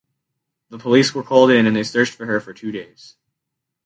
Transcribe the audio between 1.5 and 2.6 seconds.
in and they searched for her for